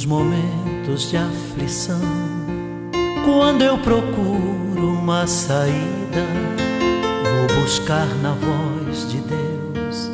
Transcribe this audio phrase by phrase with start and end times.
[0.00, 2.00] Nos momentos de aflição,
[3.22, 6.24] quando eu procuro uma saída,
[7.22, 10.10] vou buscar na voz de Deus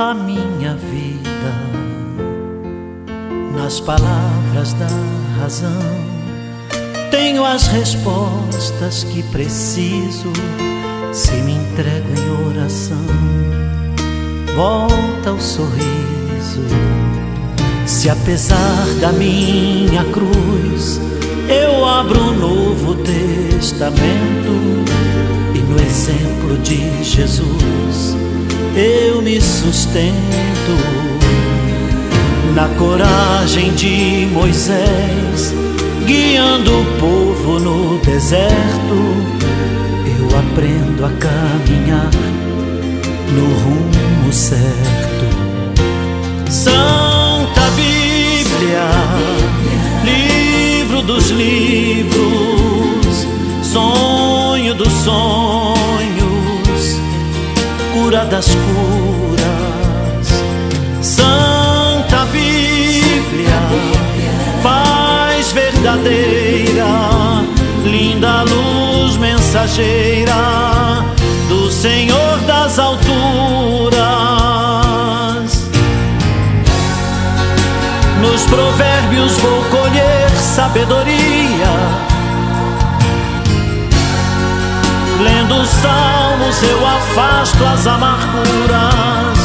[0.00, 1.54] a minha vida.
[3.54, 4.88] Nas palavras da
[5.40, 5.70] razão,
[7.12, 10.32] tenho as respostas que preciso
[11.12, 13.06] se me entrego em oração.
[14.56, 17.01] Volta o sorriso
[17.86, 21.00] se apesar da minha cruz
[21.48, 24.02] eu abro um novo testamento.
[25.54, 28.16] E no exemplo de Jesus
[28.74, 30.12] eu me sustento.
[32.54, 35.54] Na coragem de Moisés
[36.06, 39.42] guiando o povo no deserto
[40.06, 42.10] eu aprendo a caminhar
[43.32, 45.42] no rumo certo.
[46.50, 47.01] São
[51.06, 53.26] dos livros,
[53.62, 55.76] sonho dos sonhos,
[57.92, 60.28] cura das curas,
[61.00, 63.60] Santa Bíblia,
[64.62, 67.44] paz verdadeira,
[67.84, 71.04] linda luz mensageira
[71.48, 73.01] do Senhor das alturas.
[80.52, 81.72] Sabedoria.
[85.18, 89.38] Lendo os salmos eu afasto as amarguras.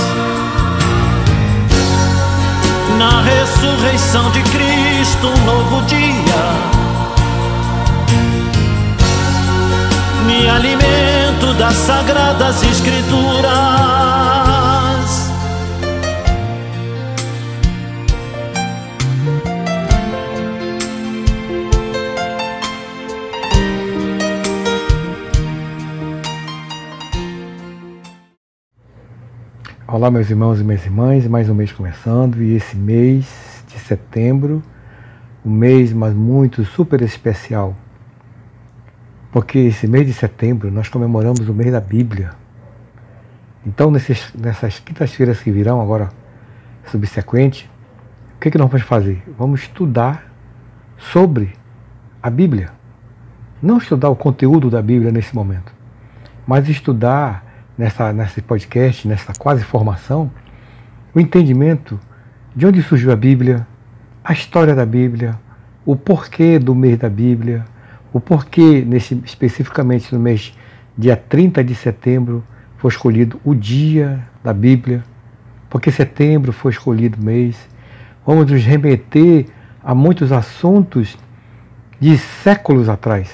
[2.97, 6.43] Na ressurreição de Cristo, um novo dia.
[10.25, 14.46] Me alimento das sagradas escrituras.
[29.97, 34.61] Olá, meus irmãos e minhas irmãs, mais um mês começando e esse mês de setembro,
[35.43, 37.75] um mês mas muito super especial,
[39.31, 42.33] porque esse mês de setembro nós comemoramos o mês da Bíblia.
[43.65, 46.09] Então, nesses, nessas quintas-feiras que virão agora,
[46.91, 47.67] subsequente,
[48.35, 49.23] o que, que nós vamos fazer?
[49.35, 50.31] Vamos estudar
[50.95, 51.55] sobre
[52.21, 52.69] a Bíblia.
[53.59, 55.73] Não estudar o conteúdo da Bíblia nesse momento,
[56.45, 57.46] mas estudar
[57.77, 60.31] nessa, nesse podcast, nessa quase formação,
[61.13, 61.99] o entendimento
[62.55, 63.67] de onde surgiu a Bíblia,
[64.23, 65.37] a história da Bíblia,
[65.85, 67.63] o porquê do mês da Bíblia,
[68.11, 70.53] o porquê, nesse, especificamente no mês
[70.97, 72.43] dia 30 de setembro,
[72.77, 75.03] foi escolhido o dia da Bíblia,
[75.69, 77.55] porque setembro foi escolhido mês.
[78.25, 79.45] Vamos nos remeter
[79.83, 81.17] a muitos assuntos
[81.99, 83.31] de séculos atrás,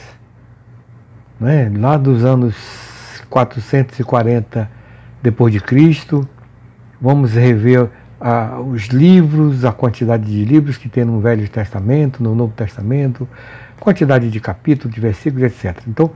[1.40, 1.72] né?
[1.76, 2.83] lá dos anos
[3.34, 4.70] 440
[5.24, 6.28] depois de Cristo.
[7.02, 7.90] Vamos rever
[8.22, 13.28] ah, os livros, a quantidade de livros que tem no Velho Testamento, no Novo Testamento,
[13.80, 15.82] quantidade de capítulos, de versículos, etc.
[15.88, 16.12] Então,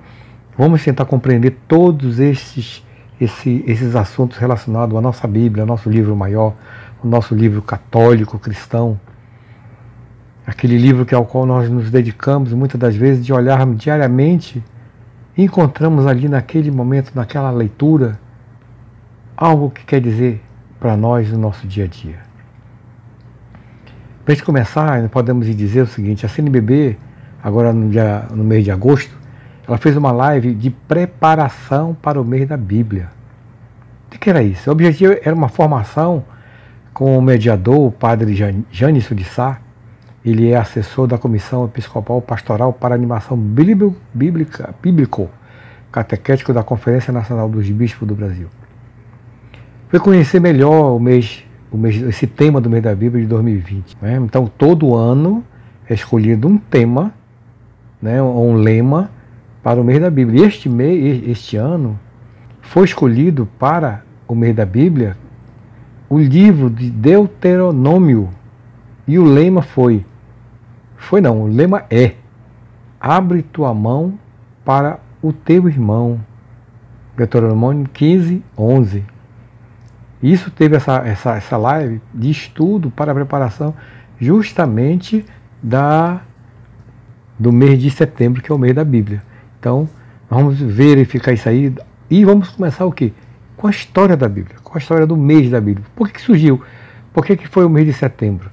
[0.55, 2.85] vamos tentar compreender todos esses,
[3.19, 6.53] esse, esses assuntos relacionados à nossa Bíblia, ao nosso livro maior,
[7.03, 8.99] o nosso livro católico, cristão,
[10.45, 14.63] aquele livro que ao qual nós nos dedicamos muitas das vezes de olharmos diariamente
[15.43, 18.19] encontramos ali naquele momento, naquela leitura,
[19.35, 20.43] algo que quer dizer
[20.79, 22.19] para nós no nosso dia a dia.
[24.25, 26.97] Para a gente começar, podemos dizer o seguinte: a CNBB,
[27.41, 29.15] agora no, dia, no mês de agosto,
[29.67, 33.09] ela fez uma live de preparação para o mês da Bíblia.
[34.07, 34.69] O que era isso?
[34.69, 36.25] O objetivo era uma formação
[36.93, 38.33] com o mediador, o padre
[38.71, 39.59] Janis de Sá,
[40.29, 45.29] ele é assessor da Comissão Episcopal Pastoral para Animação Bíblica, Bíblico
[45.89, 48.49] Catequético da Conferência Nacional dos Bispos do Brasil.
[49.87, 53.97] Foi conhecer melhor o mês, o mês, esse tema do mês da Bíblia de 2020.
[54.01, 54.17] Né?
[54.17, 55.45] Então, todo ano
[55.89, 57.13] é escolhido um tema,
[58.01, 59.09] né, um lema
[59.63, 60.45] para o mês da Bíblia.
[60.45, 61.97] Este mês, este ano,
[62.61, 65.15] foi escolhido para o mês da Bíblia
[66.09, 68.29] o livro de Deuteronômio.
[69.07, 70.05] E o lema foi
[70.97, 72.15] foi não, o lema é:
[72.99, 74.19] abre tua mão
[74.65, 76.19] para o teu irmão.
[77.15, 79.03] Deuteronômio 15, 11.
[80.21, 83.73] Isso teve essa, essa, essa live de estudo para a preparação
[84.19, 85.25] justamente
[85.61, 86.21] da
[87.39, 89.21] do mês de setembro, que é o mês da Bíblia.
[89.59, 89.87] Então,
[90.27, 91.73] vamos verificar isso aí
[92.09, 93.13] e vamos começar o quê?
[93.55, 95.85] Com a história da Bíblia, com a história do mês da Bíblia.
[95.95, 96.61] Por que, que surgiu?
[97.13, 98.49] Por que, que foi o mês de setembro?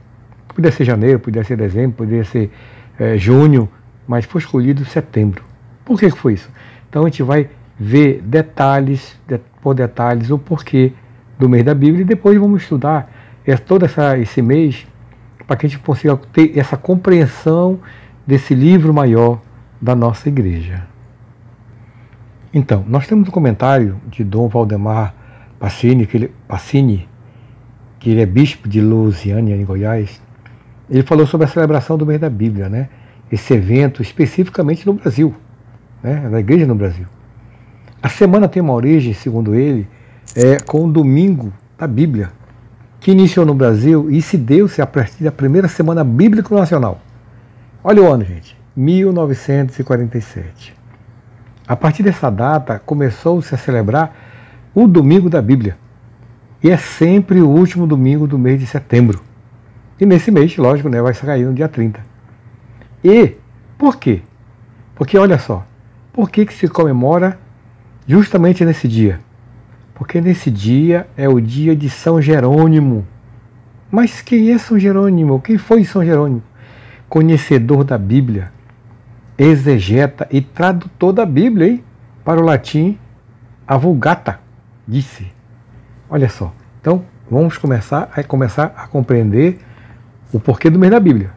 [0.55, 2.51] Podia ser janeiro, podia ser dezembro, podia ser
[2.99, 3.69] é, junho,
[4.07, 5.43] mas foi escolhido setembro.
[5.85, 6.49] Por que foi isso?
[6.89, 7.49] Então a gente vai
[7.79, 9.19] ver detalhes,
[9.61, 10.93] por detalhes, o porquê
[11.39, 13.11] do mês da Bíblia e depois vamos estudar
[13.67, 14.87] todo essa, esse mês
[15.47, 17.81] para que a gente consiga ter essa compreensão
[18.27, 19.41] desse livro maior
[19.81, 20.87] da nossa igreja.
[22.53, 25.15] Então, nós temos um comentário de Dom Valdemar
[25.59, 26.35] Passini, que ele,
[27.99, 30.23] que ele é bispo de Lusiânia, em Goiás.
[30.89, 32.89] Ele falou sobre a celebração do mês da Bíblia, né?
[33.31, 35.35] esse evento especificamente no Brasil,
[36.03, 36.29] né?
[36.29, 37.07] na igreja no Brasil.
[38.03, 39.89] A semana tem uma origem, segundo ele,
[40.37, 42.31] é, com o domingo da Bíblia,
[43.01, 47.01] que iniciou no Brasil e se deu-se a partir da primeira semana bíblica nacional.
[47.83, 50.75] Olha o ano, gente, 1947.
[51.67, 54.15] A partir dessa data, começou-se a celebrar
[54.75, 55.77] o Domingo da Bíblia.
[56.63, 59.21] E é sempre o último domingo do mês de setembro.
[60.01, 62.01] E nesse mês, lógico, né, vai sair no dia 30.
[63.03, 63.35] E
[63.79, 64.23] por quê?
[64.95, 65.67] Porque olha só,
[66.13, 67.39] por que, que se comemora
[68.07, 69.21] justamente nesse dia?
[69.95, 73.07] Porque nesse dia é o dia de São Jerônimo.
[73.91, 75.41] Mas quem é São Jerônimo?
[75.41, 76.43] Quem foi São Jerônimo?
[77.09, 78.51] Conhecedor da Bíblia,
[79.39, 81.85] exegeta e tradutor da Bíblia, hein?
[82.25, 82.99] Para o latim,
[83.67, 84.41] a Vulgata,
[84.87, 85.31] disse.
[86.09, 86.53] Olha só.
[86.81, 89.59] Então, vamos começar a começar a compreender
[90.35, 91.31] o porquê do mês da Bíblia.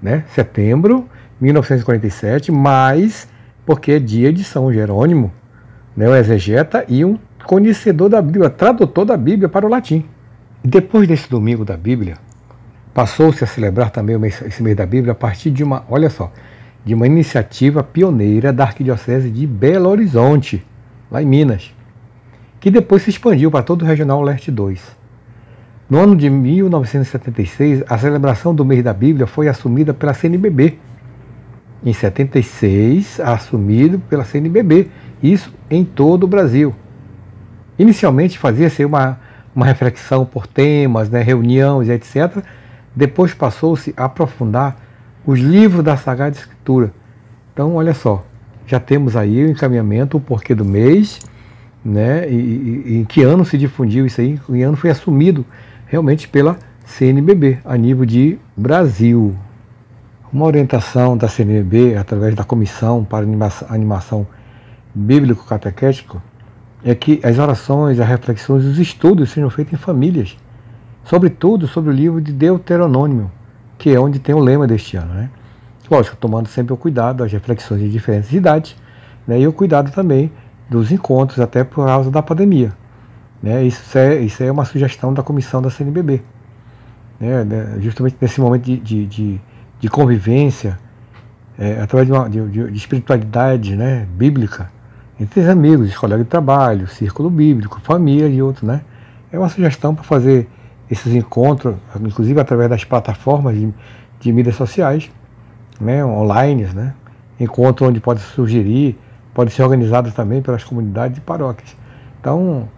[0.00, 0.24] Né?
[0.34, 1.08] Setembro
[1.40, 3.28] 1947, mas
[3.66, 5.32] porque é dia de São Jerônimo,
[5.96, 6.08] né?
[6.08, 10.04] o exegeta e um conhecedor da Bíblia, tradutor da Bíblia para o latim.
[10.62, 12.18] E depois desse domingo da Bíblia,
[12.94, 16.32] passou-se a celebrar também esse mês da Bíblia a partir de uma, olha só,
[16.84, 20.64] de uma iniciativa pioneira da Arquidiocese de Belo Horizonte,
[21.10, 21.74] lá em Minas,
[22.60, 24.99] que depois se expandiu para todo o Regional Leste 2.
[25.90, 30.78] No ano de 1976, a celebração do mês da Bíblia foi assumida pela CNBB.
[31.84, 34.88] Em 76, assumido pela CNBB,
[35.20, 36.72] isso em todo o Brasil.
[37.76, 39.18] Inicialmente fazia-se uma,
[39.52, 42.38] uma reflexão por temas, né, reuniões, etc.
[42.94, 44.76] Depois passou-se a aprofundar
[45.26, 46.92] os livros da Sagrada Escritura.
[47.52, 48.24] Então, olha só,
[48.64, 51.18] já temos aí o encaminhamento, o porquê do mês,
[51.84, 52.30] né?
[52.30, 54.34] E, e, e, em que ano se difundiu isso aí?
[54.34, 55.44] Em que ano foi assumido
[55.90, 56.56] realmente pela
[56.86, 59.36] CNBB a nível de Brasil.
[60.32, 63.26] Uma orientação da CNBB através da Comissão para
[63.68, 64.24] Animação
[64.94, 66.22] Bíblico Catequético
[66.84, 70.38] é que as orações, as reflexões, os estudos sejam feitos em famílias,
[71.04, 73.30] sobretudo sobre o livro de Deuteronômio,
[73.76, 75.12] que é onde tem o lema deste ano.
[75.12, 75.28] Né?
[75.90, 78.76] Lógico, tomando sempre o cuidado das reflexões de diferentes idades
[79.26, 79.40] né?
[79.40, 80.30] e o cuidado também
[80.70, 82.79] dos encontros, até por causa da pandemia.
[83.42, 83.64] Né?
[83.64, 86.22] Isso, é, isso é uma sugestão da comissão da CNBB.
[87.18, 87.44] Né?
[87.44, 87.76] né?
[87.80, 89.40] Justamente nesse momento de, de, de,
[89.78, 90.78] de convivência,
[91.58, 94.06] é, através de, uma, de, de, espiritualidade né?
[94.16, 94.70] bíblica,
[95.18, 98.66] entre os amigos, colegas de trabalho, círculo bíblico, família e outros.
[98.66, 98.82] Né?
[99.32, 100.48] É uma sugestão para fazer
[100.90, 103.72] esses encontros, inclusive através das plataformas de,
[104.18, 105.10] de mídias sociais,
[105.80, 106.94] né, online, né,
[107.38, 108.98] encontro onde pode sugerir,
[109.32, 111.76] pode ser organizado também pelas comunidades e paróquias.
[112.20, 112.68] Então,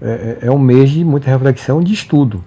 [0.00, 2.42] é, é, é um mês de muita reflexão de estudo.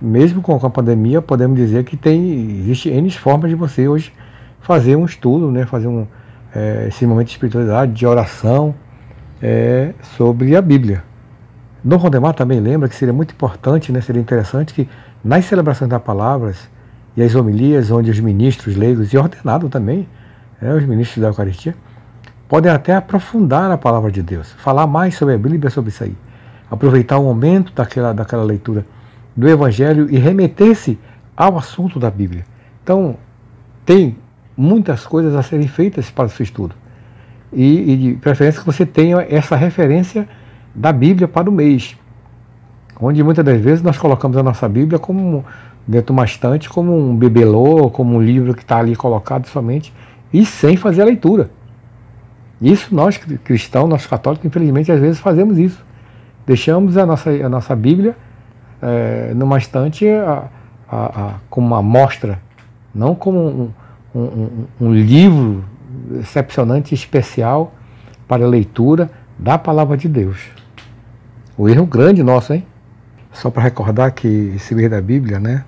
[0.00, 4.12] Mesmo com a pandemia, podemos dizer que tem existe N formas de você hoje
[4.60, 6.06] fazer um estudo, né, fazer um,
[6.54, 8.74] é, esse momento de espiritualidade, de oração
[9.42, 11.04] é, sobre a Bíblia.
[11.82, 14.88] Dom Rondemar também lembra que seria muito importante, né, seria interessante que
[15.22, 16.70] nas celebrações das palavras
[17.14, 20.08] e as homilias, onde os ministros leigos e ordenado também,
[20.62, 21.74] né, os ministros da Eucaristia,
[22.48, 26.16] podem até aprofundar a palavra de Deus, falar mais sobre a Bíblia, sobre isso aí,
[26.74, 28.86] aproveitar o momento daquela, daquela leitura
[29.36, 30.98] do Evangelho e remeter-se
[31.36, 32.44] ao assunto da Bíblia.
[32.82, 33.16] Então,
[33.84, 34.16] tem
[34.56, 36.74] muitas coisas a serem feitas para o seu estudo.
[37.52, 40.28] E, e de preferência que você tenha essa referência
[40.74, 41.96] da Bíblia para o mês.
[43.00, 45.44] Onde muitas das vezes nós colocamos a nossa Bíblia como
[45.86, 49.92] dentro de uma estante, como um bibelô, como um livro que está ali colocado somente,
[50.32, 51.50] e sem fazer a leitura.
[52.60, 55.84] Isso nós cristãos, nós católicos, infelizmente, às vezes fazemos isso.
[56.46, 58.16] Deixamos a nossa, a nossa Bíblia
[58.82, 60.48] é, numa estante a,
[60.88, 62.38] a, a, como uma amostra,
[62.94, 63.72] não como um,
[64.14, 65.64] um, um, livro
[66.20, 67.74] excepcionante, especial
[68.28, 70.38] para a leitura da palavra de Deus.
[71.56, 72.66] O erro grande nosso, hein?
[73.32, 75.64] Só para recordar que esse mês da Bíblia, né?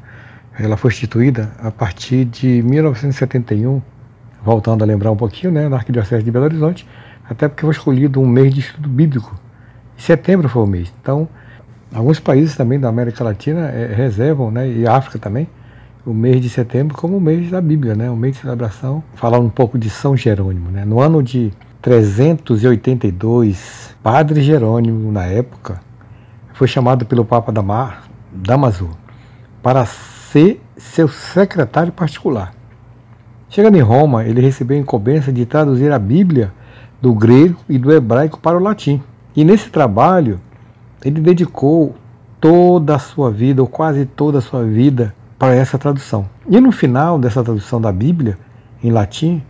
[0.59, 3.83] Ela foi instituída a partir de 1971,
[4.45, 5.69] voltando a lembrar um pouquinho, né?
[5.69, 6.87] Na Arquidiocese de Belo Horizonte,
[7.29, 9.46] até porque foi escolhido um mês de estudo bíblico.
[9.97, 10.93] Setembro foi o mês.
[11.01, 11.29] Então,
[11.93, 14.69] alguns países também da América Latina é, reservam, né?
[14.69, 15.49] E África também,
[16.07, 18.09] o mês de setembro como o mês da Bíblia, né?
[18.09, 20.71] o mês de celebração, falar um pouco de São Jerônimo.
[20.71, 20.85] Né?
[20.85, 25.81] No ano de 382, Padre Jerônimo, na época,
[26.55, 27.53] foi chamado pelo Papa
[28.33, 28.91] Damaso
[29.61, 32.55] para ser seu secretário particular.
[33.49, 36.53] Chegando em Roma, ele recebeu a incumbência de traduzir a Bíblia
[37.03, 39.03] do grego e do hebraico para o latim.
[39.37, 40.41] E nesse trabalho,
[41.05, 41.95] ele dedicou
[42.41, 46.27] toda a sua vida, ou quase toda a sua vida, para essa tradução.
[46.49, 48.39] E no final dessa tradução da Bíblia,
[48.83, 49.43] em latim,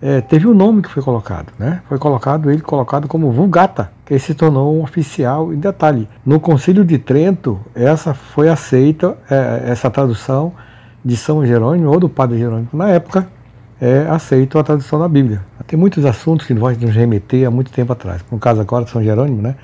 [0.00, 1.82] é, teve um nome que foi colocado, né?
[1.88, 5.52] Foi colocado ele colocado como Vulgata, que se tornou um oficial.
[5.52, 10.52] E detalhe, no Concílio de Trento, essa foi aceita é, essa tradução
[11.04, 13.28] de São Jerônimo ou do Padre Jerônimo na época
[13.84, 15.42] é aceito a tradução da Bíblia.
[15.66, 18.24] Tem muitos assuntos que nós nos remeter há muito tempo atrás.
[18.30, 19.56] No caso agora de São Jerônimo, né?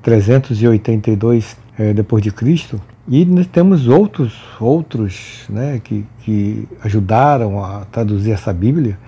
[0.00, 7.84] 382 é, depois de Cristo, e nós temos outros outros né, que, que ajudaram a
[7.84, 8.98] traduzir essa Bíblia,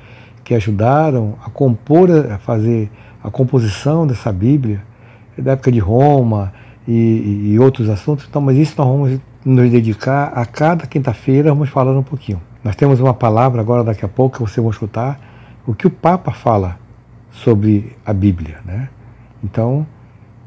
[0.45, 2.91] que ajudaram a compor, a fazer
[3.25, 4.83] a composição dessa Bíblia,
[5.39, 6.53] da época de Roma
[6.87, 8.27] e, e outros assuntos.
[8.29, 12.43] Então, mas isso nós vamos nos dedicar a cada quinta-feira, vamos falando um pouquinho.
[12.69, 15.19] Nós temos uma palavra agora, daqui a pouco, que vocês vão escutar
[15.67, 16.79] o que o Papa fala
[17.31, 18.59] sobre a Bíblia.
[18.63, 18.91] Né?
[19.43, 19.87] Então,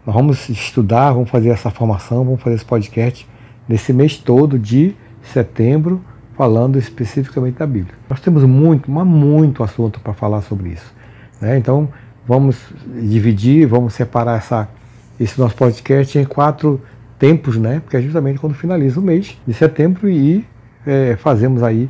[0.06, 3.28] nós vamos estudar, vamos fazer essa formação, vamos fazer esse podcast
[3.68, 4.96] nesse mês todo de
[5.34, 6.00] setembro
[6.38, 7.96] falando especificamente da Bíblia.
[8.08, 10.94] Nós temos muito, mas muito assunto para falar sobre isso.
[11.42, 11.58] Né?
[11.58, 11.90] Então,
[12.28, 12.56] vamos
[13.02, 14.70] dividir, vamos separar essa,
[15.20, 16.80] esse nosso podcast em quatro
[17.18, 17.80] tempos, né?
[17.80, 20.46] porque é justamente quando finaliza o mês de setembro e
[20.86, 21.90] é, fazemos aí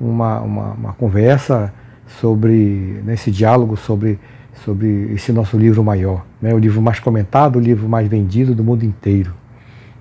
[0.00, 1.72] uma, uma, uma conversa
[2.20, 4.18] sobre, nesse né, diálogo sobre,
[4.64, 6.52] sobre esse nosso livro maior, né?
[6.54, 9.32] o livro mais comentado, o livro mais vendido do mundo inteiro.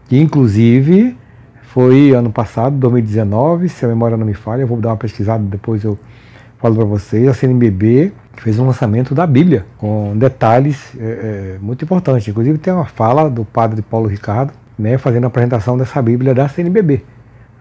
[0.08, 1.18] Que inclusive
[1.62, 5.44] foi ano passado, 2019, se a memória não me falha, eu vou dar uma pesquisada,
[5.44, 5.98] depois eu
[6.60, 11.84] falo para vocês, a CNBB fez um lançamento da Bíblia, com detalhes é, é, muito
[11.84, 12.28] importantes.
[12.28, 16.48] Inclusive tem uma fala do padre Paulo Ricardo, né, fazendo a apresentação dessa Bíblia da
[16.48, 17.04] CNBB.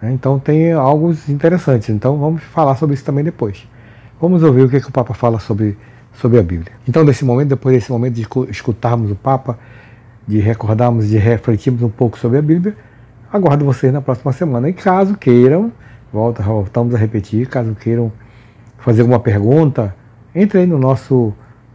[0.03, 1.89] Né, então tem algo interessantes.
[1.89, 3.67] Então vamos falar sobre isso também depois.
[4.21, 5.79] Vamos ouvir o que, que o Papa fala sobre,
[6.15, 6.73] sobre a Bíblia.
[6.87, 9.59] Então, desse momento, depois desse momento de escutarmos o Papa,
[10.29, 12.77] de recordarmos, de refletirmos um pouco sobre a Bíblia,
[13.33, 14.69] Aguardo vocês na próxima semana.
[14.69, 15.73] E caso queiram,
[16.13, 18.13] volta, voltamos a repetir, caso queiram
[18.77, 19.97] fazer alguma pergunta,
[20.35, 21.33] entre aí no nosso,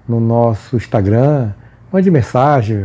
[0.07, 1.51] no nosso Instagram,
[1.91, 2.77] mande mensagem.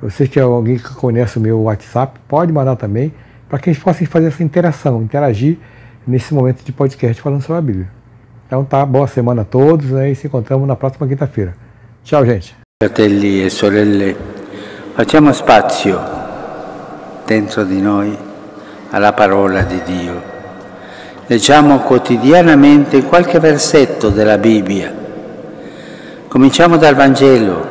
[0.00, 3.12] Vocês que é alguém que conhece o meu WhatsApp, pode mandar também,
[3.52, 5.58] para que a gente possa fazer essa interação, interagir
[6.06, 7.90] nesse momento de podcast falando sobre a Bíblia.
[8.46, 11.54] Então tá, boa semana a todos né, e se encontramos na próxima quinta-feira.
[12.02, 12.56] Tchau, gente.
[12.82, 14.16] Fratelli e sorelle,
[14.94, 16.00] facciamo spazio
[17.26, 18.16] dentro di noi
[18.90, 20.22] alla parola di Dio.
[21.26, 24.94] Leggiamo quotidianamente qualche versetto della Bibbia.
[26.26, 27.66] Cominciamo dal Vangelo,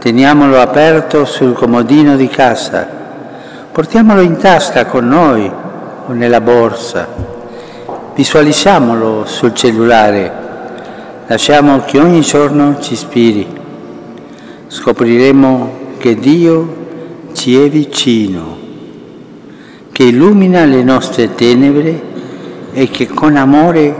[0.00, 3.02] teniamolo aperto sul comodino di casa,
[3.74, 5.50] portiamolo in tasca con noi
[6.06, 7.08] o nella borsa,
[8.14, 10.32] visualizziamolo sul cellulare,
[11.26, 13.44] lasciamo che ogni giorno ci ispiri.
[14.68, 16.76] Scopriremo che Dio
[17.32, 18.62] ci è vicino
[19.90, 22.00] che illumina le nostre tenebre
[22.72, 23.92] e che con amore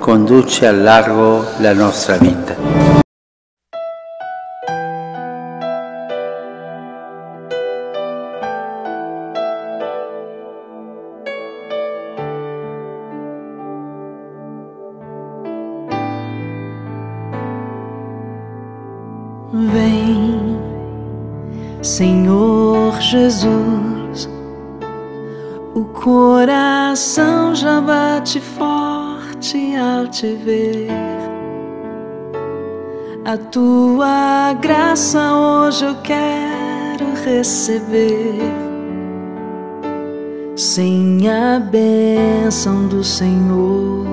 [0.00, 2.89] conduce al largo la nostra vita.
[22.00, 24.26] Senhor Jesus
[25.74, 30.88] o coração já bate forte ao te ver.
[33.22, 38.38] A tua graça hoje eu quero receber.
[40.56, 44.06] Sem a bênção do Senhor,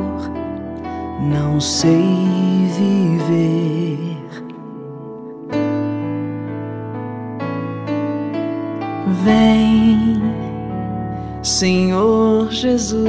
[1.21, 2.03] não sei
[2.77, 3.76] viver.
[9.27, 10.21] Vem
[11.43, 13.03] Senhor Jesus,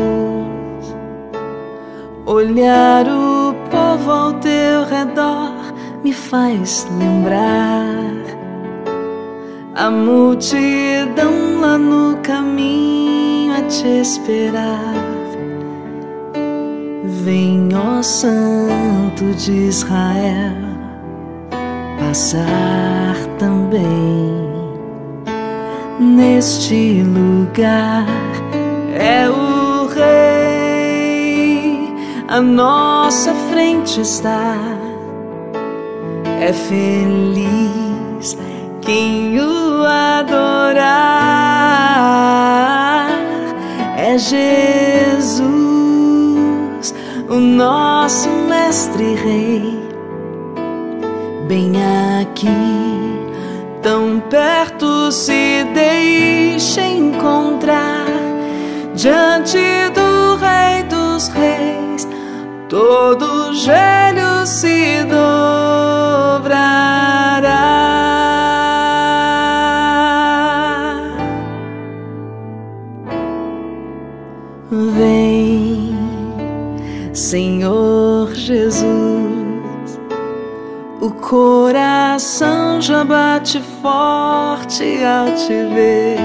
[2.26, 5.54] olhar o povo ao teu redor
[6.02, 7.94] me faz lembrar
[9.76, 14.94] a multidão lá no caminho a te esperar.
[17.22, 20.56] Vem, ó Santo de Israel,
[22.00, 24.47] passar também
[25.98, 28.06] neste lugar
[28.94, 30.68] é o Rei
[32.28, 34.56] à nossa frente está.
[36.40, 38.36] É feliz
[38.80, 40.78] quem o adorar.
[43.96, 45.44] É Jesus,
[47.28, 49.78] o nosso Mestre Rei,
[51.48, 51.72] bem
[52.20, 52.87] aqui,
[53.88, 58.04] tão perto se deixa encontrar
[58.94, 59.58] diante
[59.94, 62.06] do Rei dos Reis,
[62.68, 65.38] todo joelho se dobrará.
[74.70, 75.96] Vem,
[77.14, 79.27] Senhor Jesus,
[81.08, 86.18] o coração já bate forte ao te ver.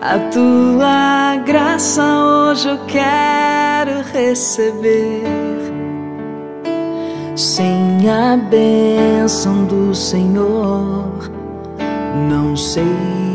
[0.00, 5.22] A tua graça hoje eu quero receber.
[7.36, 11.30] Sem a bênção do Senhor,
[12.30, 13.33] não sei